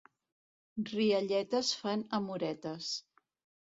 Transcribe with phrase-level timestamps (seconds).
[0.93, 2.93] Rialletes fan amoretes.